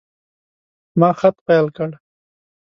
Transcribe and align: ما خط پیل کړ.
ما 0.99 1.09
خط 1.19 1.35
پیل 1.47 1.65
کړ. 1.77 1.89